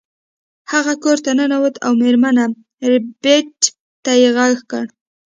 هغه 0.71 0.93
کور 1.03 1.17
ته 1.25 1.31
ننوت 1.37 1.75
او 1.85 1.91
میرمن 2.01 2.35
ربیټ 2.91 3.59
ته 4.03 4.11
یې 4.21 4.29
غږ 4.37 4.57
کړ 4.71 4.85